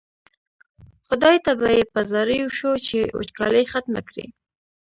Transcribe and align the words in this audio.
خدای 1.07 1.37
ته 1.45 1.51
به 1.59 1.69
یې 1.75 1.83
په 1.93 2.01
زاریو 2.11 2.47
شو 2.57 2.71
چې 2.87 2.99
وچکالي 3.17 3.63
ختمه 3.71 4.01
کړي. 4.09 4.25